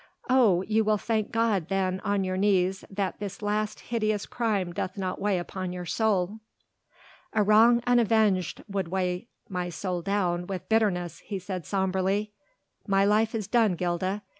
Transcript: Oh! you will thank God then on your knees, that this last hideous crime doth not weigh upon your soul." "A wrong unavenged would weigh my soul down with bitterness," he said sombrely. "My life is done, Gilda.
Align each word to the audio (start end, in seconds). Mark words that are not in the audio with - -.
Oh! 0.31 0.63
you 0.63 0.83
will 0.83 0.97
thank 0.97 1.29
God 1.31 1.67
then 1.69 1.99
on 1.99 2.23
your 2.23 2.35
knees, 2.35 2.83
that 2.89 3.19
this 3.19 3.39
last 3.43 3.79
hideous 3.81 4.25
crime 4.25 4.73
doth 4.73 4.97
not 4.97 5.21
weigh 5.21 5.37
upon 5.37 5.71
your 5.71 5.85
soul." 5.85 6.39
"A 7.33 7.43
wrong 7.43 7.83
unavenged 7.85 8.63
would 8.67 8.87
weigh 8.87 9.27
my 9.47 9.69
soul 9.69 10.01
down 10.01 10.47
with 10.47 10.67
bitterness," 10.67 11.19
he 11.19 11.37
said 11.37 11.67
sombrely. 11.67 12.33
"My 12.87 13.05
life 13.05 13.35
is 13.35 13.45
done, 13.47 13.75
Gilda. 13.75 14.23